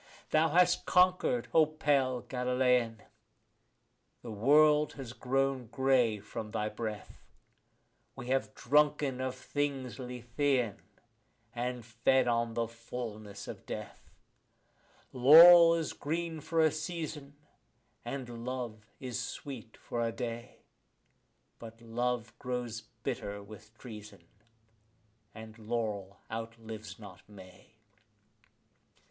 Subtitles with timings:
[0.31, 3.03] Thou hast conquered, O pale Galilean;
[4.23, 7.21] the world has grown grey from thy breath;
[8.15, 10.81] We have drunken of things Lethean,
[11.53, 14.09] and fed on the fullness of death.
[15.13, 17.35] Laurel is green for a season,
[18.03, 20.61] and love is sweet for a day;
[21.59, 24.23] But love grows bitter with treason,
[25.35, 27.75] and laurel outlives not May.